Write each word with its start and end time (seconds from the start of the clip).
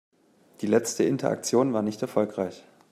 Die 0.61 0.65
letzte 0.65 1.03
Interaktion 1.03 1.73
war 1.73 1.83
nicht 1.83 2.01
erfolgreich. 2.01 2.63